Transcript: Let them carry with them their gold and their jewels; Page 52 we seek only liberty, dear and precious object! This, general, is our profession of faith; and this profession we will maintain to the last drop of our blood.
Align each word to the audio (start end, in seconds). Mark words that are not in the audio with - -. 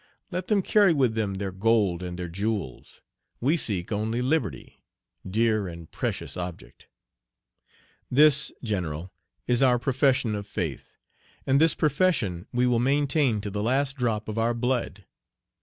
Let 0.31 0.47
them 0.47 0.63
carry 0.63 0.93
with 0.93 1.13
them 1.13 1.35
their 1.35 1.51
gold 1.51 2.01
and 2.01 2.17
their 2.17 2.27
jewels; 2.27 3.03
Page 3.35 3.41
52 3.41 3.45
we 3.45 3.57
seek 3.57 3.91
only 3.91 4.21
liberty, 4.23 4.83
dear 5.29 5.67
and 5.67 5.91
precious 5.91 6.35
object! 6.35 6.87
This, 8.09 8.51
general, 8.63 9.11
is 9.45 9.61
our 9.61 9.77
profession 9.77 10.33
of 10.33 10.47
faith; 10.47 10.97
and 11.45 11.61
this 11.61 11.75
profession 11.75 12.47
we 12.51 12.65
will 12.65 12.79
maintain 12.79 13.41
to 13.41 13.51
the 13.51 13.61
last 13.61 13.95
drop 13.95 14.27
of 14.27 14.39
our 14.39 14.55
blood. 14.55 15.05